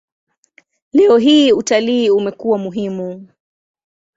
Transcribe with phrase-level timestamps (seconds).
[0.93, 3.27] Leo hii utalii umekuwa muhimu.